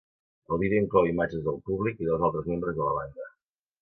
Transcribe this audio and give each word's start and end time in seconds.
El 0.55 0.59
vídeo 0.61 0.79
inclou 0.85 1.09
imatges 1.11 1.45
del 1.49 1.61
públic 1.67 2.01
i 2.05 2.09
dels 2.11 2.27
altres 2.31 2.51
membres 2.53 2.77
de 2.81 2.89
la 2.89 2.97
banda. 2.97 3.29